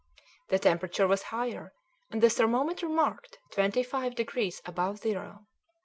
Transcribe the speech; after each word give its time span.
The 0.49 0.57
temperature 0.57 1.07
was 1.07 1.21
higher 1.29 1.73
and 2.09 2.23
the 2.23 2.29
thermometer 2.31 2.89
marked 2.89 3.37
twenty 3.51 3.83
five 3.83 4.15
degrees 4.15 4.59
above 4.65 4.97
zero. 4.97 5.45